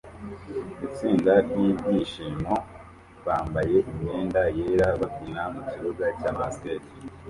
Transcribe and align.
Itsinda 0.87 1.31
ryibyishimo 1.47 2.53
bambaye 3.25 3.77
imyenda 3.91 4.41
yera 4.57 4.87
babyina 4.99 5.41
mukibuga 5.53 6.05
cya 6.19 6.31
basket 6.39 6.81